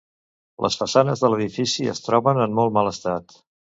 Les 0.65 0.77
façanes 0.79 1.21
de 1.25 1.31
l'edifici 1.33 1.85
es 1.93 2.01
troben 2.09 2.43
en 2.47 2.57
molt 2.61 2.77
mal 2.79 2.91
estat. 2.97 3.37